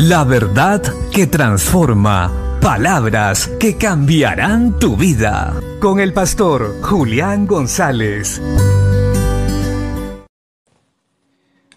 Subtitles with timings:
[0.00, 0.80] La verdad
[1.12, 2.60] que transforma.
[2.62, 5.60] Palabras que cambiarán tu vida.
[5.80, 8.40] Con el pastor Julián González.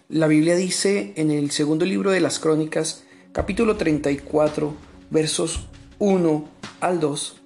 [0.08, 4.72] La Biblia dice en el segundo libro de las Crónicas, capítulo 34,
[5.10, 5.66] versos
[5.98, 6.48] 1
[6.80, 7.36] al 2.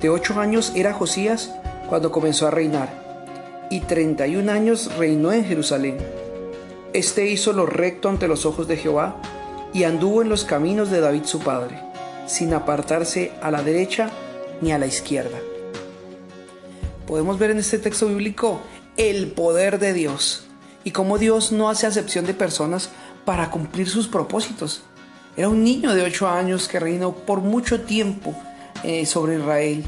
[0.00, 1.52] De ocho años era Josías
[1.88, 5.96] cuando comenzó a reinar, y 31 años reinó en Jerusalén.
[6.92, 9.20] Este hizo lo recto ante los ojos de Jehová,
[9.72, 11.80] y anduvo en los caminos de David su padre,
[12.26, 14.10] sin apartarse a la derecha
[14.60, 15.38] ni a la izquierda.
[17.06, 18.60] Podemos ver en este texto bíblico
[18.96, 20.44] el poder de Dios
[20.84, 22.90] y cómo Dios no hace acepción de personas
[23.24, 24.82] para cumplir sus propósitos.
[25.36, 28.34] Era un niño de ocho años que reinó por mucho tiempo
[28.82, 29.84] eh, sobre Israel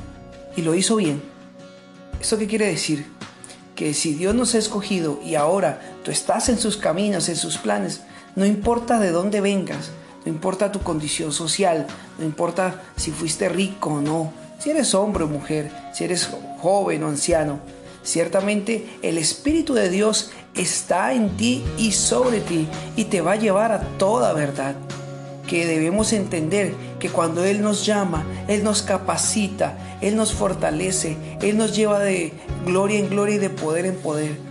[0.56, 1.22] y lo hizo bien.
[2.20, 3.06] ¿Esto qué quiere decir?
[3.74, 7.56] Que si Dios nos ha escogido y ahora tú estás en sus caminos, en sus
[7.58, 8.02] planes,
[8.36, 9.90] no importa de dónde vengas,
[10.24, 11.86] no importa tu condición social,
[12.18, 17.02] no importa si fuiste rico o no, si eres hombre o mujer, si eres joven
[17.02, 17.60] o anciano,
[18.02, 23.36] ciertamente el Espíritu de Dios está en ti y sobre ti y te va a
[23.36, 24.74] llevar a toda verdad
[25.46, 31.56] que debemos entender que cuando Él nos llama, Él nos capacita, Él nos fortalece, Él
[31.56, 32.32] nos lleva de
[32.64, 34.49] gloria en gloria y de poder en poder.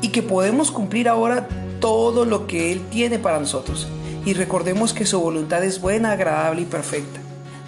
[0.00, 1.48] Y que podemos cumplir ahora
[1.80, 3.88] todo lo que Él tiene para nosotros.
[4.24, 7.20] Y recordemos que su voluntad es buena, agradable y perfecta.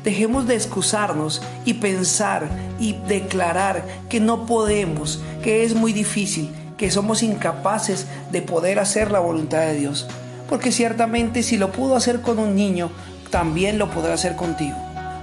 [0.05, 6.91] Dejemos de excusarnos y pensar y declarar que no podemos, que es muy difícil, que
[6.91, 10.07] somos incapaces de poder hacer la voluntad de Dios
[10.51, 12.91] porque ciertamente si lo pudo hacer con un niño,
[13.31, 14.77] también lo podrá hacer contigo.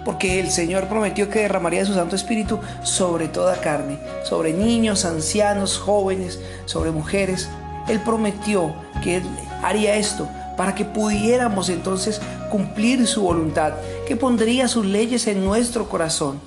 [0.07, 5.77] Porque el Señor prometió que derramaría su Santo Espíritu sobre toda carne, sobre niños, ancianos,
[5.77, 7.47] jóvenes, sobre mujeres.
[7.87, 9.23] Él prometió que Él
[9.61, 13.73] haría esto para que pudiéramos entonces cumplir su voluntad,
[14.07, 16.39] que pondría sus leyes en nuestro corazón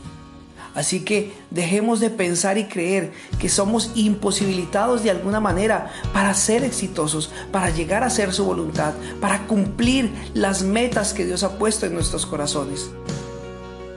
[0.74, 6.62] Así que dejemos de pensar y creer que somos imposibilitados de alguna manera para ser
[6.62, 11.86] exitosos, para llegar a hacer su voluntad, para cumplir las metas que Dios ha puesto
[11.86, 12.90] en nuestros corazones.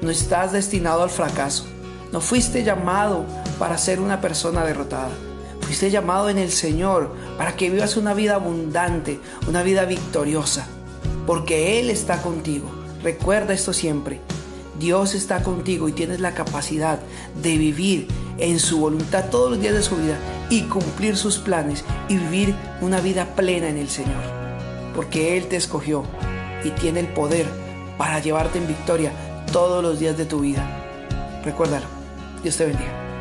[0.03, 1.64] No estás destinado al fracaso.
[2.12, 3.25] No fuiste llamado
[3.58, 5.12] para ser una persona derrotada.
[5.62, 10.68] Fuiste llamado en el Señor para que vivas una vida abundante, una vida victoriosa,
[11.25, 12.69] porque Él está contigo.
[13.02, 14.19] Recuerda esto siempre.
[14.78, 17.00] Dios está contigo y tienes la capacidad
[17.41, 18.09] de vivir
[18.40, 20.18] en su voluntad todos los días de su vida
[20.50, 24.22] y cumplir sus planes y vivir una vida plena en el Señor.
[24.97, 26.03] Porque Él te escogió
[26.66, 27.46] y tiene el poder
[27.97, 29.14] para llevarte en victoria
[29.52, 30.66] todos los días de tu vida.
[31.44, 31.86] Recuérdalo.
[32.44, 33.12] Dios te bendiga.